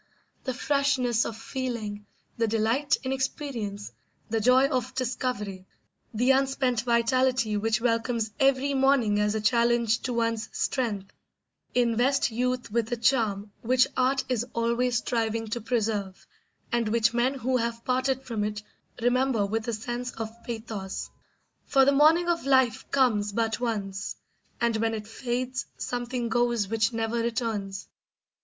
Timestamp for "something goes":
25.77-26.67